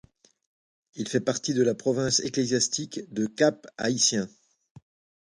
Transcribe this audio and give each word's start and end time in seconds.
Il 0.95 1.07
fait 1.07 1.19
partie 1.19 1.53
de 1.53 1.61
la 1.61 1.75
province 1.75 2.21
ecclésiastique 2.21 3.01
de 3.13 3.27
Cap-Haïtien. 3.27 4.27